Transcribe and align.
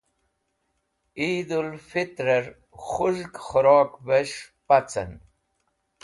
Eid 1.27 1.49
ul 1.57 1.69
Fitrer 1.89 2.45
Khuzhg 2.87 3.33
Khurok 3.47 3.91
ves̃h 4.07 4.39
Pacen 4.67 5.11